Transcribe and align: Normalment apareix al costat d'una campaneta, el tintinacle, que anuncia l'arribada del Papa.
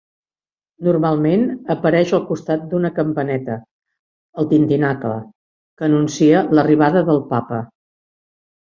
Normalment 0.85 1.43
apareix 1.73 2.13
al 2.19 2.23
costat 2.31 2.65
d'una 2.73 2.91
campaneta, 2.97 3.59
el 4.45 4.51
tintinacle, 4.57 5.15
que 5.79 5.91
anuncia 5.93 6.45
l'arribada 6.57 7.09
del 7.13 7.25
Papa. 7.35 7.67